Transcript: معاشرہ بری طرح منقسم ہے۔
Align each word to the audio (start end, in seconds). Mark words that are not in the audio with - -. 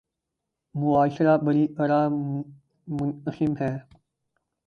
معاشرہ 0.75 1.37
بری 1.37 1.67
طرح 1.67 2.07
منقسم 2.87 3.57
ہے۔ 3.59 3.77